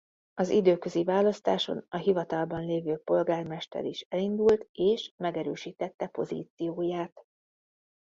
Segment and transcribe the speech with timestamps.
[0.33, 7.25] Az időközi választáson a hivatalban lévő polgármester is elindult és megerősítette pozícióját.